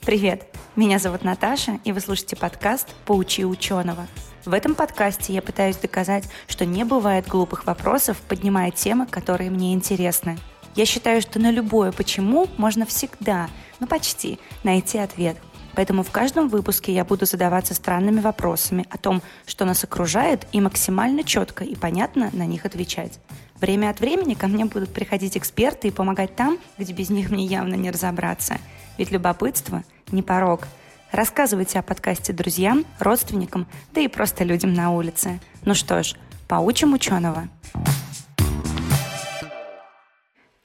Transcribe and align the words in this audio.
Привет! 0.00 0.46
Меня 0.74 0.98
зовут 0.98 1.22
Наташа, 1.22 1.78
и 1.84 1.92
вы 1.92 2.00
слушаете 2.00 2.34
подкаст 2.34 2.88
«Поучи 3.06 3.44
ученого». 3.44 4.08
В 4.44 4.52
этом 4.52 4.74
подкасте 4.74 5.32
я 5.32 5.40
пытаюсь 5.40 5.76
доказать, 5.76 6.28
что 6.48 6.66
не 6.66 6.84
бывает 6.84 7.28
глупых 7.28 7.66
вопросов, 7.66 8.20
поднимая 8.28 8.72
темы, 8.72 9.06
которые 9.06 9.50
мне 9.50 9.72
интересны. 9.72 10.36
Я 10.74 10.84
считаю, 10.84 11.20
что 11.22 11.38
на 11.38 11.52
любое 11.52 11.92
«почему» 11.92 12.48
можно 12.56 12.86
всегда, 12.86 13.48
ну 13.78 13.86
почти, 13.86 14.40
найти 14.64 14.98
ответ. 14.98 15.36
Поэтому 15.76 16.02
в 16.02 16.10
каждом 16.10 16.48
выпуске 16.48 16.92
я 16.92 17.04
буду 17.04 17.24
задаваться 17.26 17.74
странными 17.74 18.18
вопросами 18.18 18.86
о 18.90 18.98
том, 18.98 19.22
что 19.46 19.64
нас 19.64 19.84
окружает, 19.84 20.46
и 20.50 20.60
максимально 20.60 21.22
четко 21.22 21.62
и 21.62 21.76
понятно 21.76 22.30
на 22.32 22.46
них 22.46 22.64
отвечать. 22.64 23.20
Время 23.60 23.90
от 23.90 24.00
времени 24.00 24.34
ко 24.34 24.46
мне 24.48 24.64
будут 24.64 24.92
приходить 24.92 25.36
эксперты 25.36 25.88
и 25.88 25.90
помогать 25.90 26.34
там, 26.34 26.58
где 26.78 26.92
без 26.92 27.10
них 27.10 27.30
мне 27.30 27.44
явно 27.44 27.74
не 27.74 27.90
разобраться. 27.90 28.56
Ведь 28.96 29.10
любопытство– 29.10 29.84
не 30.12 30.22
порог. 30.22 30.66
Рассказывайте 31.12 31.78
о 31.78 31.82
подкасте 31.82 32.32
друзьям, 32.32 32.84
родственникам, 32.98 33.66
да 33.92 34.00
и 34.00 34.08
просто 34.08 34.44
людям 34.44 34.72
на 34.72 34.92
улице. 34.92 35.40
Ну 35.64 35.74
что 35.74 36.02
ж, 36.02 36.14
поучим 36.48 36.94
ученого. 36.94 37.48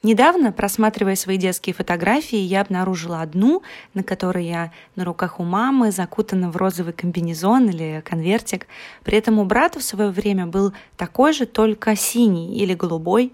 Недавно, 0.05 0.51
просматривая 0.51 1.15
свои 1.15 1.35
детские 1.35 1.73
фотографии, 1.73 2.37
я 2.37 2.61
обнаружила 2.61 3.21
одну, 3.21 3.63
на 3.95 4.03
которой 4.03 4.45
я 4.45 4.71
на 4.95 5.03
руках 5.03 5.39
у 5.39 5.43
мамы, 5.43 5.91
закутана 5.91 6.51
в 6.51 6.57
розовый 6.57 6.93
комбинезон 6.93 7.69
или 7.69 8.03
конвертик. 8.05 8.67
При 9.03 9.17
этом 9.17 9.39
у 9.39 9.45
брата 9.45 9.79
в 9.79 9.83
свое 9.83 10.11
время 10.11 10.45
был 10.45 10.73
такой 10.95 11.33
же, 11.33 11.47
только 11.47 11.95
синий 11.95 12.55
или 12.55 12.75
голубой. 12.75 13.33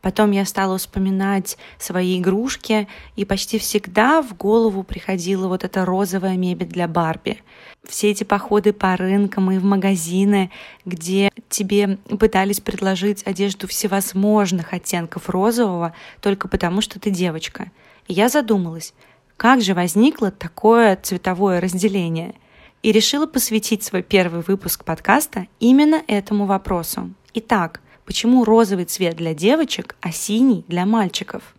Потом 0.00 0.30
я 0.30 0.46
стала 0.46 0.78
вспоминать 0.78 1.58
свои 1.78 2.18
игрушки, 2.18 2.88
и 3.16 3.24
почти 3.24 3.58
всегда 3.58 4.22
в 4.22 4.34
голову 4.36 4.82
приходила 4.82 5.46
вот 5.46 5.62
эта 5.64 5.84
розовая 5.84 6.36
мебель 6.36 6.68
для 6.68 6.88
Барби. 6.88 7.42
Все 7.86 8.10
эти 8.10 8.24
походы 8.24 8.72
по 8.72 8.96
рынкам 8.96 9.50
и 9.50 9.58
в 9.58 9.64
магазины, 9.64 10.50
где 10.86 11.30
тебе 11.48 11.98
пытались 12.18 12.60
предложить 12.60 13.26
одежду 13.26 13.68
всевозможных 13.68 14.72
оттенков 14.72 15.28
розового 15.28 15.94
только 16.20 16.48
потому, 16.48 16.80
что 16.80 16.98
ты 16.98 17.10
девочка. 17.10 17.70
И 18.08 18.14
я 18.14 18.28
задумалась, 18.28 18.94
как 19.36 19.62
же 19.62 19.74
возникло 19.74 20.30
такое 20.30 20.96
цветовое 20.96 21.60
разделение? 21.60 22.34
И 22.82 22.92
решила 22.92 23.26
посвятить 23.26 23.82
свой 23.82 24.02
первый 24.02 24.42
выпуск 24.42 24.84
подкаста 24.84 25.46
именно 25.60 26.02
этому 26.06 26.46
вопросу. 26.46 27.10
Итак, 27.34 27.80
Почему 28.10 28.42
розовый 28.42 28.86
цвет 28.86 29.14
для 29.14 29.34
девочек, 29.34 29.94
а 30.00 30.10
синий 30.10 30.64
для 30.66 30.84
мальчиков? 30.84 31.54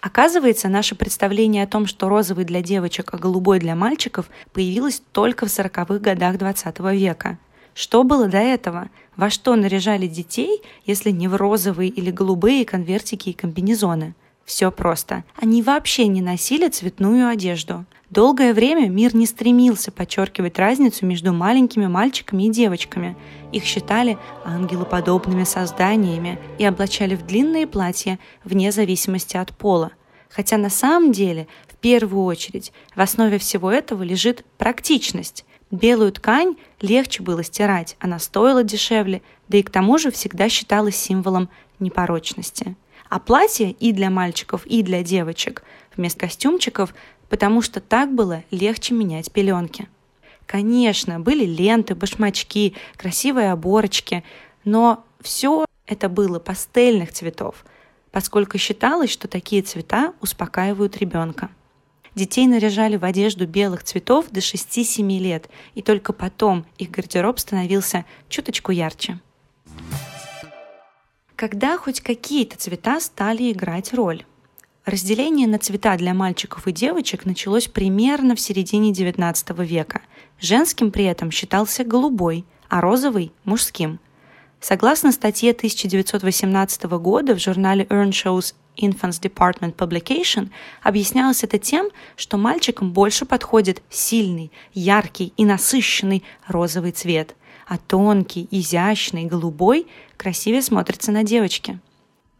Оказывается, 0.00 0.68
наше 0.68 0.96
представление 0.96 1.62
о 1.62 1.68
том, 1.68 1.86
что 1.86 2.08
розовый 2.08 2.44
для 2.44 2.60
девочек, 2.60 3.14
а 3.14 3.18
голубой 3.18 3.60
для 3.60 3.76
мальчиков, 3.76 4.28
появилось 4.52 5.00
только 5.12 5.46
в 5.46 5.48
40-х 5.48 6.00
годах 6.00 6.38
20 6.38 6.80
века. 6.80 7.38
Что 7.72 8.02
было 8.02 8.26
до 8.26 8.38
этого? 8.38 8.88
Во 9.14 9.30
что 9.30 9.54
наряжали 9.54 10.08
детей, 10.08 10.60
если 10.86 11.12
не 11.12 11.28
в 11.28 11.36
розовые 11.36 11.90
или 11.90 12.10
голубые 12.10 12.64
конвертики 12.64 13.28
и 13.28 13.34
комбинезоны? 13.34 14.16
Все 14.44 14.72
просто. 14.72 15.22
Они 15.36 15.62
вообще 15.62 16.08
не 16.08 16.20
носили 16.20 16.68
цветную 16.68 17.28
одежду. 17.28 17.84
Долгое 18.12 18.52
время 18.52 18.90
мир 18.90 19.16
не 19.16 19.24
стремился 19.24 19.90
подчеркивать 19.90 20.58
разницу 20.58 21.06
между 21.06 21.32
маленькими 21.32 21.86
мальчиками 21.86 22.42
и 22.42 22.50
девочками. 22.50 23.16
Их 23.52 23.64
считали 23.64 24.18
ангелоподобными 24.44 25.44
созданиями 25.44 26.38
и 26.58 26.64
облачали 26.66 27.14
в 27.14 27.24
длинные 27.24 27.66
платья 27.66 28.18
вне 28.44 28.70
зависимости 28.70 29.38
от 29.38 29.56
пола. 29.56 29.92
Хотя 30.28 30.58
на 30.58 30.68
самом 30.68 31.12
деле, 31.12 31.48
в 31.66 31.76
первую 31.76 32.24
очередь, 32.24 32.74
в 32.94 33.00
основе 33.00 33.38
всего 33.38 33.72
этого 33.72 34.02
лежит 34.02 34.44
практичность. 34.58 35.46
Белую 35.70 36.12
ткань 36.12 36.56
легче 36.82 37.22
было 37.22 37.42
стирать, 37.42 37.96
она 37.98 38.18
стоила 38.18 38.62
дешевле, 38.62 39.22
да 39.48 39.56
и 39.56 39.62
к 39.62 39.70
тому 39.70 39.96
же 39.96 40.10
всегда 40.10 40.50
считалась 40.50 40.96
символом 40.96 41.48
непорочности. 41.78 42.76
А 43.08 43.18
платье 43.18 43.70
и 43.70 43.92
для 43.92 44.10
мальчиков, 44.10 44.66
и 44.66 44.82
для 44.82 45.02
девочек 45.02 45.64
вместо 45.96 46.20
костюмчиков 46.20 46.94
потому 47.32 47.62
что 47.62 47.80
так 47.80 48.14
было 48.14 48.44
легче 48.50 48.92
менять 48.92 49.32
пеленки. 49.32 49.88
Конечно, 50.44 51.18
были 51.18 51.46
ленты, 51.46 51.94
башмачки, 51.94 52.74
красивые 52.98 53.52
оборочки, 53.52 54.22
но 54.66 55.02
все 55.22 55.64
это 55.86 56.10
было 56.10 56.40
пастельных 56.40 57.10
цветов, 57.10 57.64
поскольку 58.10 58.58
считалось, 58.58 59.08
что 59.08 59.28
такие 59.28 59.62
цвета 59.62 60.12
успокаивают 60.20 60.98
ребенка. 60.98 61.48
Детей 62.14 62.46
наряжали 62.46 62.98
в 62.98 63.04
одежду 63.06 63.46
белых 63.46 63.82
цветов 63.82 64.26
до 64.28 64.40
6-7 64.40 65.18
лет, 65.18 65.48
и 65.74 65.80
только 65.80 66.12
потом 66.12 66.66
их 66.76 66.90
гардероб 66.90 67.38
становился 67.38 68.04
чуточку 68.28 68.72
ярче. 68.72 69.20
Когда 71.34 71.78
хоть 71.78 72.02
какие-то 72.02 72.58
цвета 72.58 73.00
стали 73.00 73.50
играть 73.52 73.94
роль? 73.94 74.22
Разделение 74.84 75.46
на 75.46 75.60
цвета 75.60 75.96
для 75.96 76.12
мальчиков 76.12 76.66
и 76.66 76.72
девочек 76.72 77.24
началось 77.24 77.68
примерно 77.68 78.34
в 78.34 78.40
середине 78.40 78.90
XIX 78.90 79.64
века. 79.64 80.02
Женским 80.40 80.90
при 80.90 81.04
этом 81.04 81.30
считался 81.30 81.84
голубой, 81.84 82.44
а 82.68 82.80
розовый– 82.80 83.30
мужским. 83.44 84.00
Согласно 84.60 85.12
статье 85.12 85.52
1918 85.52 86.82
года 86.98 87.36
в 87.36 87.40
журнале 87.40 87.84
Earnshaws 87.84 88.54
Infants 88.76 89.20
Department 89.22 89.76
Publication 89.76 90.50
объяснялось 90.82 91.44
это 91.44 91.58
тем, 91.58 91.86
что 92.16 92.36
мальчикам 92.36 92.90
больше 92.90 93.24
подходит 93.24 93.82
сильный, 93.88 94.50
яркий 94.74 95.32
и 95.36 95.44
насыщенный 95.44 96.24
розовый 96.48 96.90
цвет, 96.90 97.36
а 97.68 97.78
тонкий, 97.78 98.48
изящный, 98.50 99.26
голубой 99.26 99.86
красивее 100.16 100.62
смотрится 100.62 101.12
на 101.12 101.22
девочке– 101.22 101.78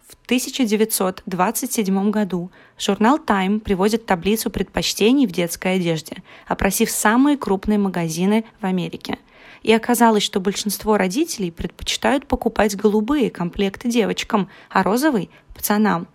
в 0.07 0.15
1927 0.25 2.11
году 2.11 2.51
журнал 2.79 3.19
Time 3.19 3.61
приводит 3.61 4.07
таблицу 4.07 4.51
предпочтений 4.51 5.27
в 5.27 5.33
детской 5.33 5.77
одежде, 5.77 6.23
опросив 6.47 6.91
самые 6.91 7.37
крупные 7.37 7.79
магазины 7.79 8.45
в 8.61 8.67
Америке. 8.67 9.19
И 9.63 9.73
оказалось, 9.73 10.23
что 10.23 10.41
большинство 10.41 10.97
родителей 10.97 11.51
предпочитают 11.51 12.27
покупать 12.27 12.77
голубые 12.77 13.31
комплекты 13.31 13.89
девочкам, 13.89 14.49
а 14.71 14.83
розовый– 14.83 15.31
пацанам. 15.55 16.09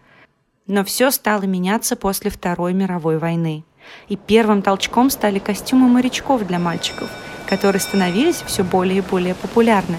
Но 0.67 0.83
все 0.83 1.11
стало 1.11 1.43
меняться 1.43 1.95
после 1.95 2.29
Второй 2.29 2.73
мировой 2.73 3.17
войны. 3.17 3.63
И 4.09 4.17
первым 4.17 4.61
толчком 4.61 5.09
стали 5.09 5.39
костюмы 5.39 5.87
морячков 5.87 6.45
для 6.45 6.59
мальчиков, 6.59 7.09
которые 7.47 7.79
становились 7.79 8.43
все 8.45 8.63
более 8.63 8.97
и 8.97 9.01
более 9.01 9.33
популярны. 9.33 9.97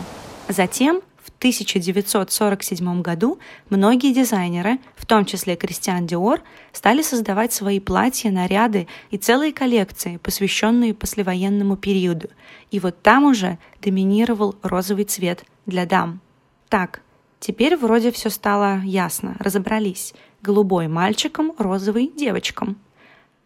Затем 0.49 1.01
1947 1.39 3.01
году 3.01 3.39
многие 3.71 4.13
дизайнеры, 4.13 4.79
в 4.97 5.07
том 5.07 5.25
числе 5.25 5.55
Кристиан 5.55 6.05
Диор, 6.05 6.43
стали 6.73 7.01
создавать 7.01 7.53
свои 7.53 7.79
платья, 7.79 8.33
наряды 8.33 8.89
и 9.11 9.19
целые 9.19 9.53
коллекции, 9.53 10.17
посвященные 10.17 10.95
послевоенному 10.95 11.77
периоду. 11.77 12.29
И 12.73 12.81
вот 12.81 13.01
там 13.03 13.25
уже 13.25 13.59
доминировал 13.81 14.57
розовый 14.63 15.05
цвет 15.05 15.45
для 15.65 15.87
дам. 15.87 16.21
Так, 16.69 17.03
теперь 17.39 17.77
вроде 17.77 18.11
все 18.11 18.31
стало 18.31 18.81
ясно, 18.83 19.37
разобрались. 19.39 20.15
Голубой 20.43 20.89
мальчикам, 20.89 21.53
розовый 21.57 22.11
девочкам. 22.17 22.79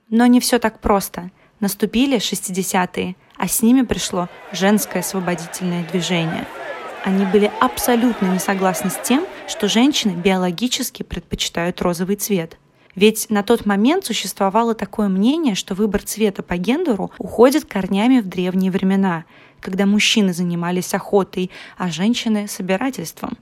Но 0.08 0.24
не 0.26 0.40
все 0.40 0.58
так 0.58 0.80
просто. 0.80 1.30
Наступили 1.60 2.16
60-е, 2.16 3.16
а 3.36 3.48
с 3.48 3.60
ними 3.60 3.82
пришло 3.82 4.28
женское 4.50 5.00
освободительное 5.00 5.86
движение– 5.86 6.46
они 7.04 7.24
были 7.26 7.50
абсолютно 7.60 8.26
не 8.26 8.38
согласны 8.38 8.90
с 8.90 8.98
тем, 9.02 9.26
что 9.48 9.68
женщины 9.68 10.12
биологически 10.12 11.02
предпочитают 11.02 11.80
розовый 11.82 12.16
цвет. 12.16 12.58
Ведь 12.94 13.30
на 13.30 13.42
тот 13.42 13.64
момент 13.64 14.04
существовало 14.04 14.74
такое 14.74 15.08
мнение, 15.08 15.54
что 15.54 15.74
выбор 15.74 16.02
цвета 16.02 16.42
по 16.42 16.56
гендеру 16.56 17.10
уходит 17.18 17.64
корнями 17.64 18.20
в 18.20 18.28
древние 18.28 18.70
времена, 18.70 19.24
когда 19.60 19.86
мужчины 19.86 20.32
занимались 20.32 20.92
охотой, 20.92 21.50
а 21.78 21.90
женщины– 21.90 22.46
собирательством. 22.48 23.38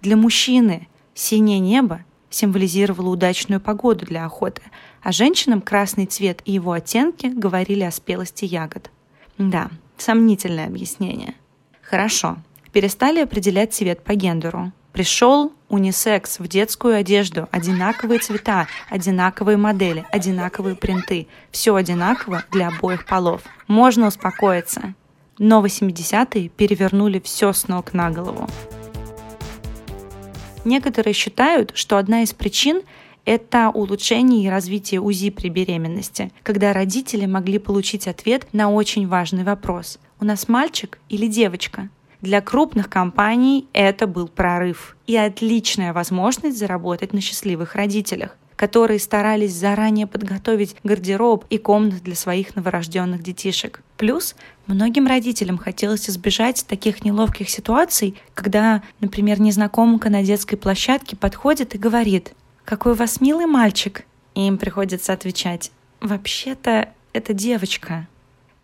Для 0.00 0.16
мужчины 0.16 0.88
синее 1.14 1.60
небо 1.60 2.04
символизировало 2.30 3.10
удачную 3.10 3.60
погоду 3.60 4.06
для 4.06 4.24
охоты, 4.24 4.62
а 5.02 5.12
женщинам 5.12 5.60
красный 5.60 6.06
цвет 6.06 6.40
и 6.44 6.52
его 6.52 6.72
оттенки 6.72 7.26
говорили 7.26 7.82
о 7.82 7.90
спелости 7.90 8.44
ягод. 8.44 8.90
Да, 9.38 9.70
сомнительное 9.98 10.66
объяснение. 10.66 11.34
Хорошо, 11.82 12.38
перестали 12.72 13.20
определять 13.20 13.74
цвет 13.74 14.02
по 14.02 14.14
гендеру. 14.14 14.72
Пришел 14.92 15.52
унисекс 15.68 16.40
в 16.40 16.48
детскую 16.48 16.96
одежду, 16.96 17.48
одинаковые 17.52 18.18
цвета, 18.18 18.66
одинаковые 18.88 19.56
модели, 19.56 20.04
одинаковые 20.10 20.74
принты. 20.74 21.28
Все 21.52 21.74
одинаково 21.74 22.44
для 22.50 22.68
обоих 22.68 23.06
полов. 23.06 23.42
Можно 23.68 24.08
успокоиться. 24.08 24.94
Но 25.38 25.64
80-е 25.64 26.48
перевернули 26.48 27.20
все 27.20 27.52
с 27.52 27.68
ног 27.68 27.94
на 27.94 28.10
голову. 28.10 28.48
Некоторые 30.64 31.14
считают, 31.14 31.72
что 31.74 31.96
одна 31.96 32.22
из 32.22 32.34
причин 32.34 32.82
это 33.24 33.70
улучшение 33.70 34.44
и 34.44 34.48
развитие 34.48 35.00
УЗИ 35.00 35.30
при 35.30 35.48
беременности, 35.48 36.32
когда 36.42 36.72
родители 36.72 37.26
могли 37.26 37.58
получить 37.58 38.08
ответ 38.08 38.48
на 38.52 38.70
очень 38.70 39.06
важный 39.06 39.44
вопрос. 39.44 39.98
У 40.18 40.24
нас 40.24 40.48
мальчик 40.48 40.98
или 41.08 41.26
девочка? 41.26 41.90
Для 42.20 42.40
крупных 42.40 42.90
компаний 42.90 43.66
это 43.72 44.06
был 44.06 44.28
прорыв 44.28 44.96
и 45.06 45.16
отличная 45.16 45.92
возможность 45.92 46.58
заработать 46.58 47.12
на 47.12 47.20
счастливых 47.20 47.74
родителях 47.74 48.36
которые 48.60 49.00
старались 49.00 49.54
заранее 49.54 50.06
подготовить 50.06 50.76
гардероб 50.84 51.46
и 51.48 51.56
комнаты 51.56 52.02
для 52.02 52.14
своих 52.14 52.56
новорожденных 52.56 53.22
детишек. 53.22 53.80
Плюс 53.96 54.36
многим 54.66 55.06
родителям 55.06 55.56
хотелось 55.56 56.10
избежать 56.10 56.66
таких 56.68 57.02
неловких 57.02 57.48
ситуаций, 57.48 58.16
когда, 58.34 58.82
например, 59.00 59.40
незнакомка 59.40 60.10
на 60.10 60.22
детской 60.22 60.56
площадке 60.56 61.16
подходит 61.16 61.74
и 61.74 61.78
говорит 61.78 62.34
«Какой 62.66 62.92
у 62.92 62.96
вас 62.96 63.22
милый 63.22 63.46
мальчик?» 63.46 64.04
И 64.34 64.46
им 64.46 64.58
приходится 64.58 65.14
отвечать 65.14 65.72
«Вообще-то 66.02 66.90
это 67.14 67.32
девочка». 67.32 68.08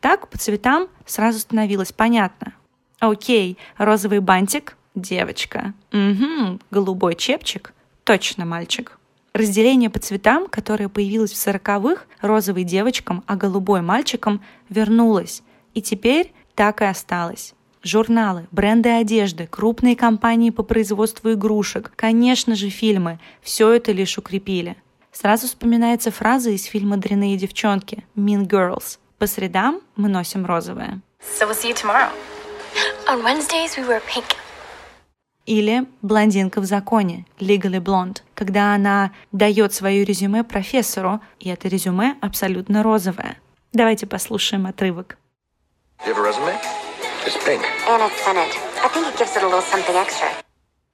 Так 0.03 0.29
по 0.29 0.37
цветам 0.37 0.89
сразу 1.07 1.39
становилось 1.39 1.93
понятно. 1.93 2.53
Окей, 3.01 3.59
розовый 3.77 4.21
бантик– 4.21 4.77
девочка. 4.95 5.75
Угу, 5.93 6.61
голубой 6.71 7.15
чепчик– 7.15 7.73
точно 8.05 8.45
мальчик. 8.45 8.99
Разделение 9.35 9.91
по 9.91 9.99
цветам, 9.99 10.47
которое 10.47 10.89
появилось 10.89 11.33
в 11.33 11.37
сороковых, 11.37 12.07
розовый 12.23 12.65
девочкам, 12.65 13.23
а 13.27 13.37
голубой 13.37 13.83
мальчикам, 13.83 14.41
вернулось. 14.71 15.43
И 15.75 15.83
теперь 15.83 16.33
так 16.55 16.81
и 16.81 16.87
осталось. 16.87 17.53
Журналы, 17.83 18.47
бренды 18.51 18.89
одежды, 18.89 19.47
крупные 19.47 19.95
компании 19.95 20.51
по 20.51 20.63
производству 20.63 21.33
игрушек, 21.35 21.93
конечно 21.95 22.57
же 22.57 22.71
фильмы– 22.71 23.21
все 23.43 23.71
это 23.73 23.93
лишь 23.93 24.17
укрепили. 24.17 24.77
Сразу 25.13 25.47
вспоминается 25.47 26.11
фраза 26.11 26.51
из 26.51 26.65
фильма 26.65 26.97
«Дрянные 26.97 27.37
девчонки» 27.37 28.05
«Mean 28.17 28.47
Girls». 28.47 28.99
По 29.19 29.27
средам 29.27 29.81
мы 29.97 30.09
носим 30.09 30.47
розовое. 30.47 31.01
So 31.39 31.47
we'll 31.49 31.55
see 31.55 31.71
you 31.71 31.75
tomorrow. 31.75 32.11
On 33.09 33.23
Wednesdays 33.23 33.77
we 33.77 33.87
wear 33.87 34.03
pink. 34.13 34.37
Или 35.47 35.87
«Блондинка 36.03 36.61
в 36.61 36.65
законе» 36.65 37.25
Legally 37.39 37.81
Blonde, 37.81 38.23
когда 38.35 38.75
она 38.75 39.13
дает 39.31 39.73
свое 39.73 40.05
резюме 40.05 40.43
профессору, 40.43 41.21
и 41.39 41.49
это 41.49 41.69
резюме 41.69 42.17
абсолютно 42.21 42.83
розовое. 42.83 43.39
Давайте 43.73 44.07
послушаем 44.07 44.67
отрывок. 44.67 45.19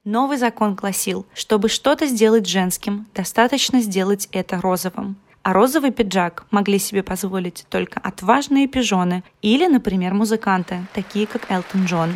Новый 0.03 0.37
закон 0.37 0.75
гласил, 0.75 1.25
чтобы 1.33 1.69
что-то 1.69 2.05
сделать 2.05 2.47
женским, 2.47 3.07
достаточно 3.15 3.79
сделать 3.79 4.27
это 4.31 4.61
розовым. 4.61 5.15
А 5.43 5.51
розовый 5.51 5.91
пиджак 5.91 6.45
могли 6.51 6.79
себе 6.79 7.03
позволить 7.03 7.65
только 7.69 7.99
отважные 7.99 8.67
пижоны 8.67 9.23
или, 9.41 9.67
например, 9.67 10.13
музыканты, 10.13 10.85
такие 10.93 11.27
как 11.27 11.51
Элтон 11.51 11.83
Джон. 11.83 12.13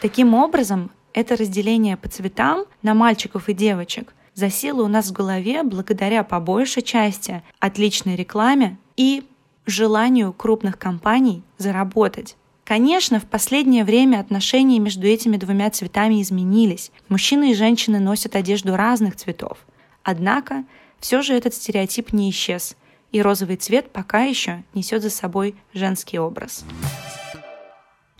Таким 0.00 0.34
образом, 0.34 0.92
это 1.12 1.34
разделение 1.36 1.96
по 1.96 2.08
цветам 2.08 2.64
на 2.82 2.94
мальчиков 2.94 3.48
и 3.48 3.54
девочек 3.54 4.14
засело 4.34 4.84
у 4.84 4.88
нас 4.88 5.08
в 5.08 5.12
голове 5.12 5.64
благодаря 5.64 6.22
по 6.22 6.38
большей 6.38 6.82
части 6.82 7.42
отличной 7.58 8.14
рекламе 8.14 8.78
и 8.96 9.24
желанию 9.66 10.32
крупных 10.32 10.78
компаний 10.78 11.42
заработать. 11.56 12.36
Конечно, 12.62 13.18
в 13.18 13.24
последнее 13.24 13.82
время 13.82 14.20
отношения 14.20 14.78
между 14.78 15.08
этими 15.08 15.36
двумя 15.38 15.70
цветами 15.70 16.22
изменились. 16.22 16.92
Мужчины 17.08 17.50
и 17.50 17.54
женщины 17.54 17.98
носят 17.98 18.36
одежду 18.36 18.76
разных 18.76 19.16
цветов. 19.16 19.58
Однако, 20.04 20.64
все 21.00 21.22
же 21.22 21.34
этот 21.34 21.54
стереотип 21.54 22.12
не 22.12 22.30
исчез, 22.30 22.76
и 23.12 23.22
розовый 23.22 23.56
цвет 23.56 23.90
пока 23.90 24.24
еще 24.24 24.62
несет 24.74 25.02
за 25.02 25.10
собой 25.10 25.54
женский 25.72 26.18
образ. 26.18 26.64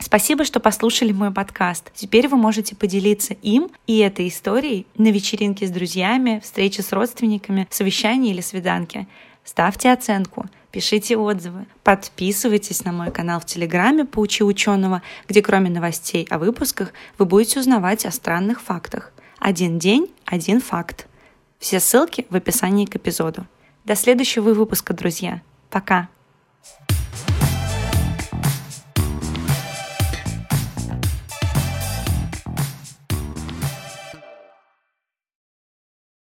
Спасибо, 0.00 0.44
что 0.44 0.60
послушали 0.60 1.12
мой 1.12 1.32
подкаст. 1.32 1.90
Теперь 1.92 2.28
вы 2.28 2.36
можете 2.36 2.76
поделиться 2.76 3.34
им 3.34 3.70
и 3.86 3.98
этой 3.98 4.28
историей 4.28 4.86
на 4.96 5.08
вечеринке 5.08 5.66
с 5.66 5.70
друзьями, 5.70 6.40
встрече 6.42 6.82
с 6.82 6.92
родственниками, 6.92 7.66
совещании 7.68 8.30
или 8.30 8.40
свиданке. 8.40 9.08
Ставьте 9.44 9.90
оценку, 9.90 10.46
пишите 10.70 11.16
отзывы, 11.16 11.66
подписывайтесь 11.82 12.84
на 12.84 12.92
мой 12.92 13.10
канал 13.10 13.40
в 13.40 13.46
Телеграме 13.46 14.04
«Поучи 14.04 14.44
ученого», 14.44 15.02
где 15.26 15.42
кроме 15.42 15.68
новостей 15.68 16.26
о 16.30 16.38
выпусках 16.38 16.92
вы 17.18 17.24
будете 17.24 17.58
узнавать 17.58 18.06
о 18.06 18.12
странных 18.12 18.60
фактах. 18.60 19.12
Один 19.38 19.78
день, 19.78 20.10
один 20.24 20.60
факт. 20.60 21.07
Все 21.58 21.80
ссылки 21.80 22.26
в 22.30 22.36
описании 22.36 22.86
к 22.86 22.96
эпизоду. 22.96 23.46
До 23.84 23.94
следующего 23.96 24.54
выпуска, 24.54 24.94
друзья. 24.94 25.42
Пока! 25.70 26.08